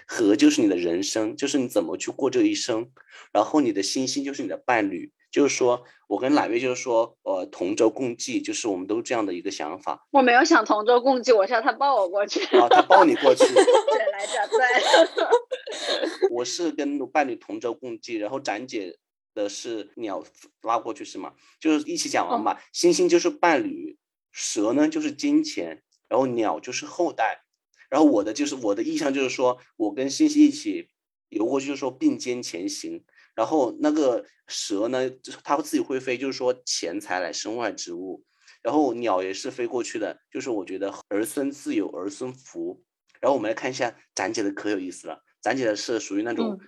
[0.07, 2.91] 和就是你的人生，就是你怎么去过这一生。
[3.33, 10.07] 然后你的星星就是你的伴侣，就是说我跟揽月就是说，呃，同舟共济，就是我们都这样的一个想法。
[10.11, 12.39] 我没有想同舟共济，我是要他抱我过去。
[12.57, 13.43] 啊，他抱你过去。
[13.45, 16.29] 对来着，对。
[16.31, 18.97] 我是跟伴侣同舟共济，然后展姐。
[19.33, 20.23] 的是鸟
[20.61, 21.33] 拉过去是吗？
[21.59, 22.61] 就是一起讲完吧。
[22.73, 23.97] 星星就是伴侣，
[24.31, 27.43] 蛇呢就是金钱，然后鸟就是后代，
[27.89, 30.89] 然后我的就是我的意向就是说我跟星星一起
[31.29, 33.03] 游过去，就是说并肩前行。
[33.33, 38.23] 然后那个蛇呢，就是它会自己会飞，就是说钱财乃身外之物。
[38.61, 42.83] 然后鸟也是飞过去的，就是我觉得儿孙自有儿孙福。
[43.19, 46.59] 然后我们来看一下展姐的可有意思了，展姐的是属于那种。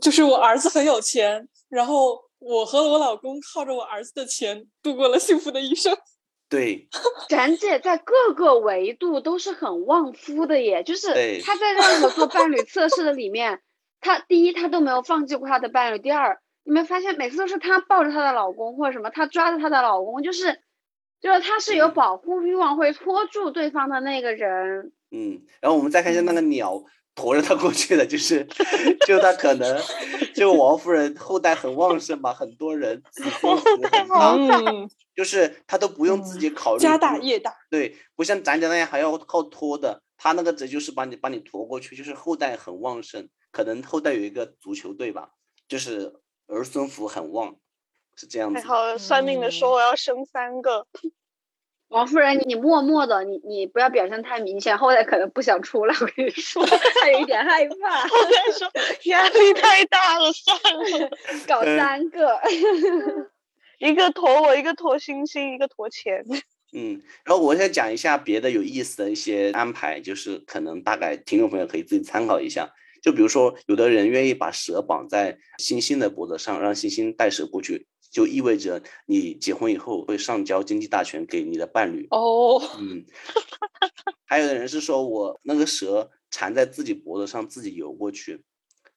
[0.00, 5.96] 就是我儿子很有钱，然后我和我老公靠着我儿子的钱度过了幸福的一生。
[6.50, 6.88] 对，
[7.28, 11.06] 展姐在各个维度都是很旺夫的耶，就是
[11.44, 13.60] 她在任何做伴侣测试的里面，
[14.00, 20.60] 她第一她都没有放弃过她的伴侣，第二你没发现每次都是她抱着她的老公或者什么，她抓着她的老公，就是
[21.20, 24.92] 就是她是有保护欲望会拖住对方的那个人。
[25.12, 26.82] 嗯，然后我们再看一下那个鸟。
[27.14, 28.46] 驮着他过去的就是，
[29.06, 29.82] 就他可能，
[30.34, 45.30] 就王夫人后代很旺盛嘛，很多人子孙福很旺，就是他都不用自己考虑，家大业大，对，不像咱家那样还要靠拖的，他那个只就是把你把你驮过去，就是后代很旺盛，可能后代有一个足球队吧，
[45.68, 46.14] 就是
[46.46, 47.56] 儿孙福很旺，
[48.16, 48.60] 是这样子。
[48.60, 50.86] 还好算命的说我要生三个。
[51.90, 55.94] 王夫人，你默默的，你你不要表现太明显，后来可能不想出来。
[56.00, 58.04] 我跟你说，他有一点害怕。
[58.04, 58.70] 我跟你说，
[59.10, 60.56] 压力太大了，算
[61.00, 61.10] 了，
[61.48, 62.40] 搞三个，
[63.80, 66.24] 一个驮我，一个驮星星，一个驮钱。
[66.72, 72.70] 嗯，然后我再讲一下别的有意思的一些安排，就是可能大概听众朋友可以自己参考一下。
[73.02, 77.88] 就比如说，有的人愿意把蛇绑在星星的脖子上，让星星带蛇过去。
[78.10, 82.60] 就意味着你结婚以后会上交经济大权给你的伴侣哦。
[82.78, 83.06] 嗯，
[84.26, 88.42] 还有的人是说我那个蛇缠在自己脖子上自己游过去，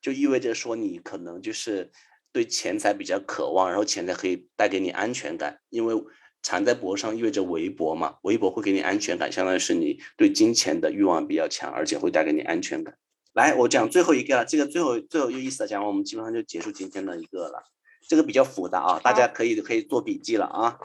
[0.02, 1.92] 就意味着说你可能就是
[2.32, 5.96] 对钱财比较渴望，然后钱财可以带给你安全感，因为
[6.42, 12.98] 缠在脖子上意味着围脖嘛，围脖会给你安全感，相当于是你对金钱的欲望比较强，而且会带给你安全感。
[13.34, 17.64] 来，我讲最后一个了，这个最后最后有意思的讲完，我们基本上就结束今天的一个了。
[18.08, 20.80] 这个比较复杂啊，大家可以可以做笔记了啊。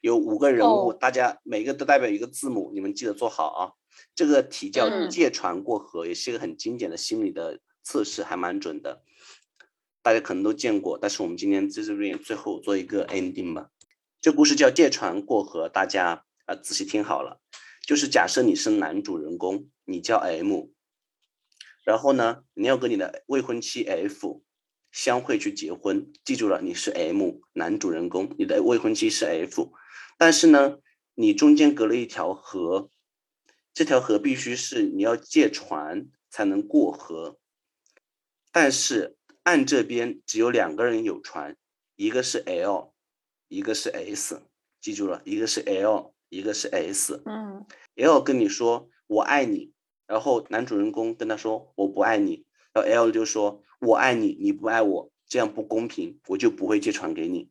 [0.00, 3.60] 有五个人物，哦大家每个都代表一个字母，你们记得做好啊。
[4.14, 9.02] 这个题叫嗯借船过河，也是一个很经典的心理的测试，还蛮准的。
[10.02, 13.70] 大家可能都见过，但是我们今天在这边最后做一个 ending 吧。
[14.22, 17.42] 这故事叫借船过河，大家啊、呃仔细听好了。
[17.82, 20.68] 就是假设你是男主人公，你叫 M，
[21.84, 24.42] 然后呢，你要跟你的未婚妻 F
[24.90, 26.12] 相会去结婚。
[26.24, 29.72] 记住了，你是 M 男主人公，你的未婚妻是 F，
[30.18, 30.78] 但是呢，
[31.14, 32.90] 你中间隔了一条河，
[33.72, 37.38] 这条河必须是你要借船才能过河，
[38.52, 41.56] 但是岸这边只有两个人有船，
[41.96, 42.92] 一个是 L，
[43.48, 44.42] 一个是 S，
[44.80, 47.22] 记住了，一个是 L，一个是 S。
[47.26, 49.72] 嗯 L 跟你说我爱你，
[50.06, 57.50] 然后男主人公跟他说我不爱你，然后 L 就说我爱你，你不爱我，这样不公平，我就不会借船给你。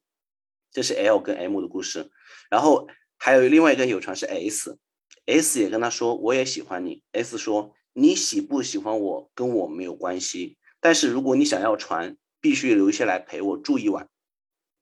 [0.71, 2.11] 这是 L 跟 M 的故事，
[2.49, 2.87] 然后
[3.17, 14.07] 还有另外一个有船是 S，S 也跟他说我也喜欢你，S 说你喜不喜欢我跟我没有关系，但是如果你想要船，必须留下来陪我住一晚。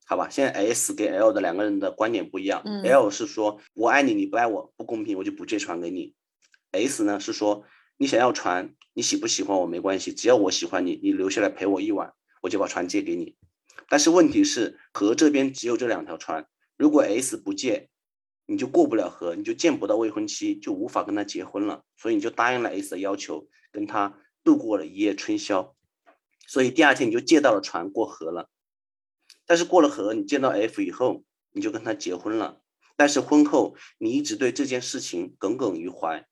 [0.06, 2.62] 好吧，现在 S 跟 L 的两个人的观点不一样。
[2.66, 6.14] 嗯 L 是说我爱你，你不爱我，不公平，我就不借船给你。
[6.72, 7.64] S 呢是说
[7.98, 13.36] 你想要船，你喜不喜欢我没关系，只要我喜欢你，你留下来陪我一晚，我就把船借给你。
[13.90, 17.90] 但是问题是河这边只有这两条船，如果 S 不借，
[18.48, 21.84] 你就过不了河，你就见不到未婚妻，就无法跟他结婚了。
[21.96, 25.76] 所以你就答应了 S 的要求，跟他度过了一夜春宵。
[26.48, 28.50] 所以第二天你就借到了船过河了。
[29.46, 32.64] 但是过了河，你见到 F 以后，你就跟他结婚了。
[32.96, 36.26] 但是婚后你一直对这件事情耿耿于怀，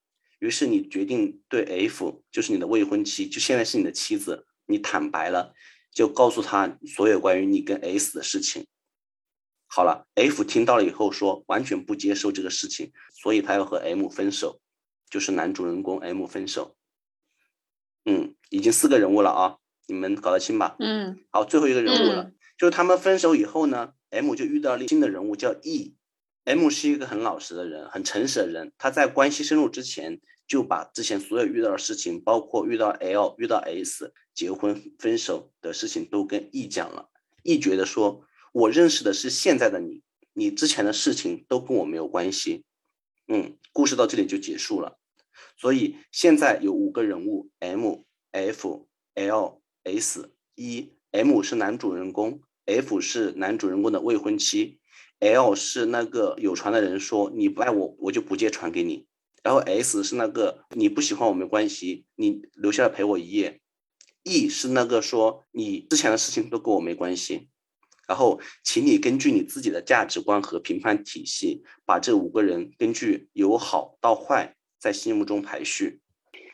[0.46, 5.56] 于是你决定对 F，就是你的未婚妻，就现在是你的妻子，你坦白了，
[5.92, 8.68] 就告诉他所有关于你跟 S 的事情。
[9.66, 14.62] 好了，F 听到了以后说完全不接受这个事情，所以他要和 M 分手，
[15.10, 16.76] 就是男主人公 M 分手。
[18.06, 20.76] 嗯，已经四个人物了啊，你们搞得清吧？
[20.80, 25.96] 嗯好，最后一个人物了，就是他们分手以后呢，M 就遇到了新的人物叫 E。
[26.48, 28.72] M 是一个很老实的人，很诚实的人。
[28.78, 37.10] 他在关系深入之前，就把之前所有遇到的事情，包括遇到 L、遇到 S、结婚、分手的事情，都跟 E 讲了。
[37.44, 40.02] E 觉得说，我认识的是现在的你，
[40.34, 42.64] 你之前的事情都跟我没有关系。
[43.28, 44.98] 嗯，故事到这里就结束了。
[45.58, 50.92] 所以现在有五个人物：M、F、L、S、E。
[51.12, 54.80] M 是男主人公，F 是男主人公的未婚妻
[55.20, 59.08] ，L 是那个有船的人说你不爱我，我就不借船给你。
[59.46, 63.62] 然后 S 是那个你不喜欢我没关系，你留下来陪我一夜。
[64.24, 67.50] E 是那个说你之前的事情都跟我没关系。
[68.08, 76.02] 然后，请你根据你自己的价值观和评判体系，把这五个人根据由好到坏在心目中排序。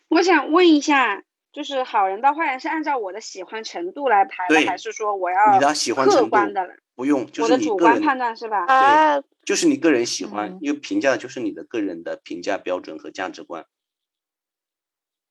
[0.09, 6.73] 我想问一下，就是好人到坏人是按照我的喜欢程度来排的，还是说我要你的喜欢程度客观的了？
[6.95, 8.65] 不用，就我是的主观你个人判断是吧？
[8.65, 13.65] 啊，就是你个人喜欢嗯，因为评价就是你的个人的评价标准和价值观，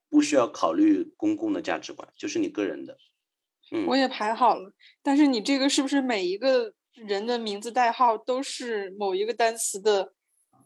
[0.09, 2.99] 不需要考虑公共的价值观，就是你个人的。
[3.73, 10.13] 嗯，我也排好了，但是你这个是不是每一个人的名字代号都是某一个单词的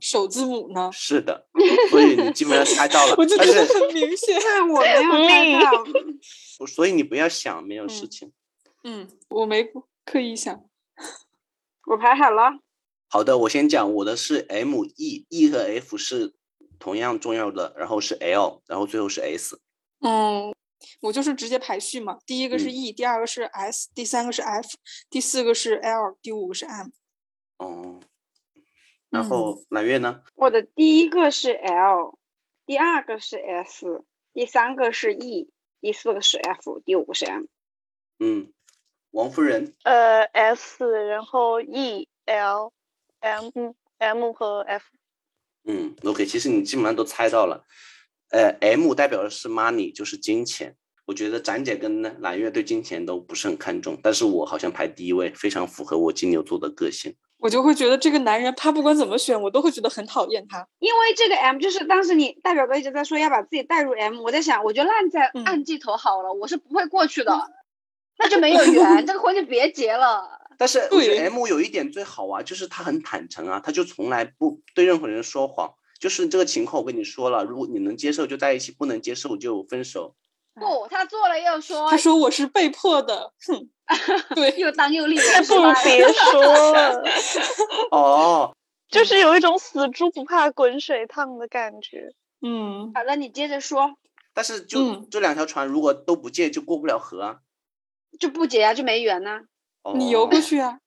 [0.00, 0.90] 首字母呢？
[0.92, 1.46] 是的，
[1.90, 4.36] 所以你基本上猜到了 我就，觉得是很明显。
[4.68, 5.84] 我没有猜到，
[6.66, 8.32] 所以你不要想没有事嗯情。
[8.84, 9.70] 嗯，我没
[10.04, 10.64] 刻意想。
[11.86, 12.60] 我排好了。
[13.08, 16.34] 好的，我先讲我的是 M E E 和 F 是
[16.78, 19.60] 同样重要的，然后是 L，然后最后是 S。
[20.00, 20.52] 嗯，
[21.00, 24.68] 我就是直接排序嘛，第一个是嗯 E，、第二个是 S，第三个是 F，
[25.08, 26.88] 第四个是 L，第五个是 M。
[27.58, 28.00] 哦，
[29.14, 30.22] 然后揽月呢？
[30.34, 32.18] 我的第一个是 L，
[32.66, 35.48] 第二个是 S，第三个是 E，
[35.80, 37.44] 第四个是 F，第五个是 M。
[38.18, 38.52] 嗯，
[39.12, 39.72] 王夫人。
[39.84, 42.72] 呃，S，然后 E、L、
[43.20, 43.50] M、
[43.98, 44.84] M 和 F。
[45.64, 47.64] 嗯，OK，其实你基本上都猜到了。
[48.30, 50.76] 呃，M 代表的是 money，就是金钱。
[51.06, 57.14] 我觉得展姐跟揽月对金钱都不是很看重，但是我好像排第一位，非常符合我金牛座的个性。
[57.44, 60.66] 我就会觉得这个男人，他不管怎么选，我都会觉得很讨厌他。
[60.78, 67.38] 因为这个 M 就是当时你大表哥一直在说要把自己带入 M，我在想，我就烂在嗯暗记头好了，我是不会过去的，
[68.18, 70.40] 那就没有缘，这个婚就别结了。
[70.56, 75.74] 但是我觉得 M 有一点最好啊，就是他很坦诚啊，他就从来不对任何人说谎。
[76.00, 80.16] 就是这个情况，我跟你说了，如果你能接受就在一起，不能接受就分手。
[80.54, 83.68] 不，他做了又说，他说我是被迫的，哼，
[84.34, 85.16] 对，又当又立
[85.48, 86.42] 不如别说
[86.72, 87.04] 了，
[87.90, 88.56] 哦，
[88.88, 92.12] 就是有一种死猪不怕滚水烫的感觉。
[92.40, 93.94] 嗯，好了，你接着说，
[94.32, 97.38] 但是就、嗯这两条船如果都不借，就过不了河啊。
[98.20, 99.40] 就不结啊，就没缘呐。
[99.96, 100.78] 你游过哦去啊，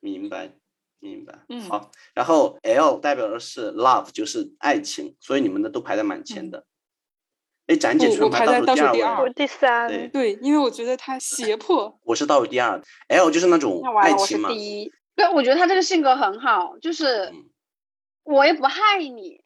[0.00, 0.52] 明白，
[1.00, 1.38] 明白。
[1.48, 6.66] 嗯好，然后 L 代表的是 love，就是爱情，所以你们的都排在满前的。
[7.66, 12.80] 哎、展姐我排在倒数第二我第三，对对，因为我觉得他胁迫，我是倒数第二。
[13.08, 14.92] L 就是那种那完了，我是爱情嘛，第一。
[15.16, 17.44] 对，我觉得他这个性格很好，就是嗯
[18.24, 19.42] 我也不害你，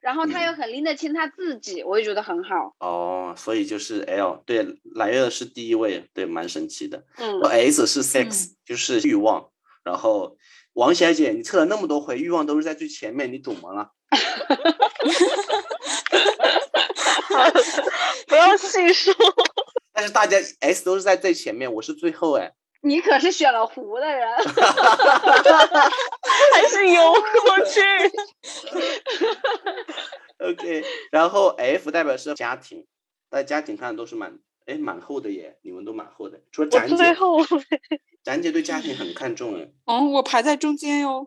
[0.00, 2.74] 然后他嗯又很拎得清他自己，我也觉得很好。
[2.80, 7.04] 哦，所以就是 L，对，蓝月是第一位，对，蛮神奇的。
[7.16, 9.48] 嗯 S 是 sex，、就是欲望。
[9.82, 10.36] 然后
[10.74, 13.90] 王小姐，你测了那么多回，欲望都是在最前面，你懂吗啦？
[18.28, 19.14] 不要细说。
[19.92, 22.52] 但是大家 S 都是在最前面，我是最后哎。
[22.82, 24.28] 你可是选了胡的人，
[26.52, 27.80] 还是游过去。
[30.38, 32.84] OK，然后 F 代表是家庭，
[33.30, 37.38] 大家家庭看的都是蛮哎蛮厚的耶，你们都蛮厚的，除了我展姐，最后
[38.22, 39.70] 展姐对家庭很看重哎。
[39.86, 41.26] 哦，我排在中间哟，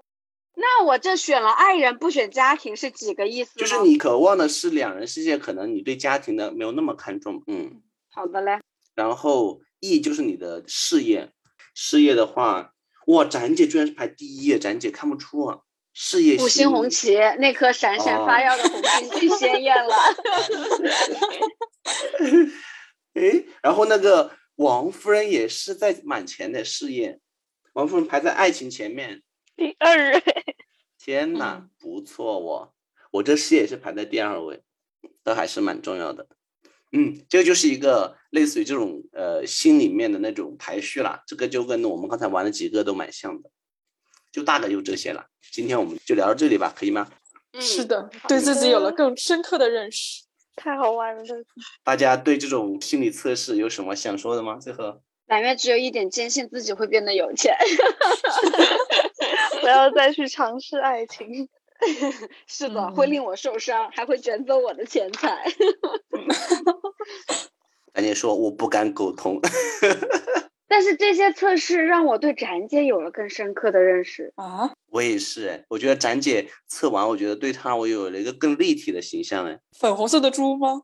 [0.59, 3.59] 那我这选了爱人不选家庭是几个意思？
[3.59, 7.83] 就是你渴望的是两人世界，可能你对家庭的没有那么看重，嗯。
[8.09, 8.59] 好的嘞，
[8.95, 11.31] 然后 E 就是你的事业，
[11.75, 12.73] 事业的话，
[13.05, 15.59] 哇，展姐居然是排第一耶，展姐看不出啊，
[15.93, 17.15] 事业五星红旗。
[17.37, 19.95] 那颗闪闪发哦耀的红星最鲜艳了。
[23.13, 27.19] 哎，然后那个王夫人也是在满前的事业，
[27.73, 29.21] 王夫人排在爱情前面。
[29.57, 30.23] 第二位，
[30.97, 32.71] 天呐，嗯不错哦，
[33.11, 34.61] 我这事业也是排在第二位，
[35.23, 36.27] 都还是蛮重要的。
[36.93, 43.49] 嗯，这个就是一个类似于这种呃心里面的那种排序啦，这个就跟我们刚才玩的几个都蛮像的，
[44.31, 45.25] 就大概就这些了。
[45.51, 47.09] 今天我们就聊到这里吧，可以吗？
[47.53, 50.23] 嗯是的，对自己有了更深刻的认识。
[50.55, 51.23] 太好玩了。
[51.83, 54.57] 大家对这种心理测试有什么想说的吗？
[54.59, 57.55] 最后， 蓝月只有一点坚信自己会变得有钱。
[59.67, 61.49] 不要再去尝试爱情。
[62.47, 65.43] 是的，会嗯令我受伤，还会卷走我的钱财。
[67.91, 69.41] 赶紧说我不敢苟同。
[70.69, 74.31] 但是这些测试让我对展姐有了更深刻的认识。
[74.37, 79.59] 啊，我也是哎，我觉得展姐测完，我觉得对她我有了一个更立体的形象哎。
[79.77, 80.83] 粉红色的猪吗？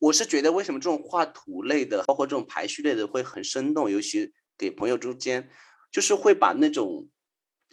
[0.00, 5.48] 我是觉得为什么这种画图类的，包括这种排序类的会很生动，尤其给朋友之间，
[5.90, 7.08] 就是会把那种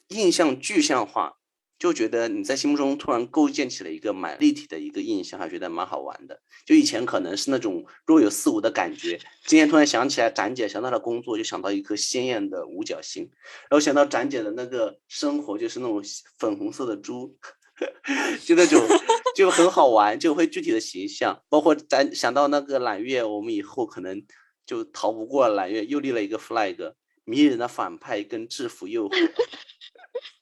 [0.10, 1.38] 印象具象化，
[1.78, 6.42] 就觉得你在心目中突然构建起了一个蛮立体的一个印象，还觉得蛮好玩的。
[6.66, 13.30] 就以前可能是那种若有似无的感觉， 今天突然想起来展姐，想到了工作，就想到一颗鲜艳的五角星，
[13.70, 16.02] 然后想到展姐的那个生活，就是那种
[16.40, 17.38] 粉红色的猪。
[18.46, 18.82] 就那种
[19.36, 24.26] 就很好玩，就会具体的形象，包括咱想到那个揽月，我们以后可能
[24.66, 26.94] 就逃不过揽月，又立了一个 flag，
[27.26, 29.32] 迷人的反派跟制服诱惑。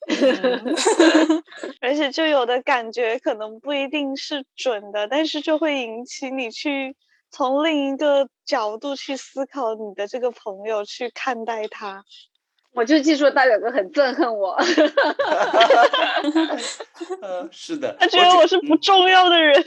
[1.80, 6.94] 而且就有的感觉可能不一定是准的，但是就会引起你去
[7.30, 12.04] 从另一个角度去思考你的这个朋友，去看待他。
[12.72, 14.54] 我就记住大表哥很憎恨我，
[17.22, 19.62] 呃，是的，他觉得我是不重要的人。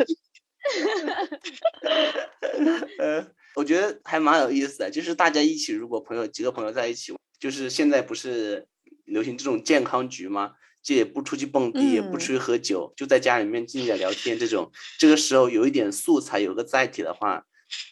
[3.00, 3.26] 呃，
[3.58, 8.68] 我觉得还蛮有意思的，就是大家一起，如果朋友几个朋友在一起，就是现在不是
[9.06, 10.52] 流行这种健康局吗？
[10.84, 14.38] 就也不出去蹦迪，也不嗯出去喝酒，就在家里面静静聊天。
[14.38, 17.44] 这种这个时候有一点素材，有个载体的话，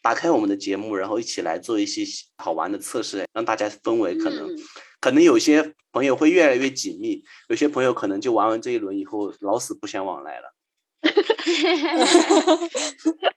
[0.04, 2.04] 打开我们的节目，然后一起来做一些
[2.38, 4.60] 好玩的测试，让大家氛围可能、嗯
[5.02, 10.54] 可能有些朋友会越来越紧密，有些朋友可能就玩完这一轮以后老死不相往来了。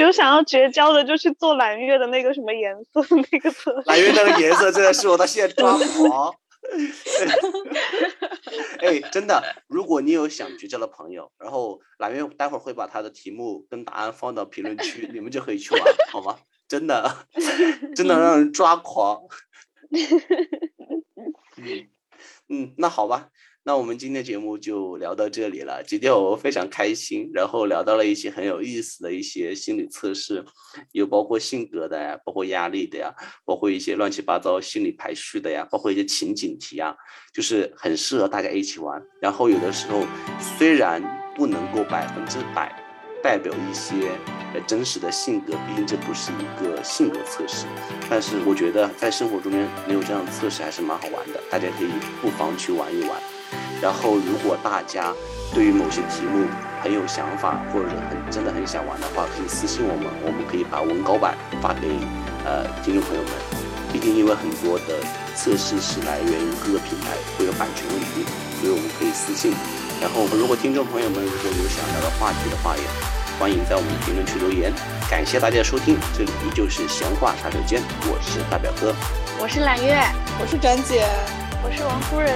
[0.00, 3.00] 有想要绝交的，就去做蓝月的那个什么颜色
[3.32, 3.82] 那个测试。
[3.86, 6.34] 蓝月那个颜色真的是我到现在抓狂。
[8.80, 16.38] 哎，真的，如果你有想绝交的朋友，然后蓝月待会儿会把他的题目跟答案放到评论区，你们就可以去玩，好吗？
[16.66, 17.26] 真的，
[17.94, 19.22] 真的让人抓狂。
[21.56, 21.88] 嗯
[22.48, 23.28] 嗯，那好吧，
[23.66, 25.82] 那我们今天节目就聊到这里了。
[25.82, 30.44] 今天我非常开心，然后聊到了一些很有意思的一些心理测试，
[30.92, 33.12] 有包括性格的呀，包括压力的呀，
[33.44, 36.94] 包括一些乱七八糟心理排序的呀，包括一些情景题啊，
[37.34, 39.02] 就是很适合大家一起玩。
[39.20, 40.06] 然后有的时候
[40.38, 41.02] 虽然
[41.34, 42.72] 不能够百分之百。
[43.22, 44.12] 代表一些
[44.54, 47.66] 呃真实的性格，毕竟这不是一个性格测试。
[48.08, 51.88] 但是我觉得在生活中间能有这样的测试还是蛮好玩的，大家可以
[52.22, 53.20] 不妨去玩一玩。
[53.82, 55.12] 然后如果大家
[55.54, 56.46] 对于某些题目
[56.82, 61.88] 很有想法，或者很真的很想玩的话，可以私信我们，我们可以把文稿版发给
[62.44, 63.30] 呃听众朋友们。
[63.92, 65.00] 毕竟因为很多的
[65.34, 68.26] 测试是来源于各个平台，会有版权问题，
[68.60, 69.54] 所以我们可以私信。
[70.02, 72.82] 然后如果听众朋友们如果有想聊的话题的话，也
[73.38, 74.72] 欢迎在我们评论区留言。
[75.08, 78.92] 感谢大家的收听，这里依旧是闲话茶水间，我是大表哥，
[79.40, 79.96] 我是揽月，
[80.40, 81.06] 我是展姐，
[81.66, 82.32] 我是王夫人，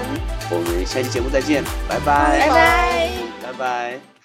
[0.50, 3.10] 我们下期节目再见，拜拜，拜拜，
[3.44, 4.10] 拜拜。